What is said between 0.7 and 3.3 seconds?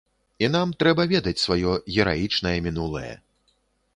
трэба ведаць сваё гераічнае мінулае.